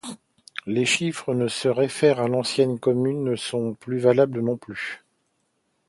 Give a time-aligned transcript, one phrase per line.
[0.65, 5.05] Les chiffres qui se réfèrent à l'ancienne commune ne sont plus valables non plus.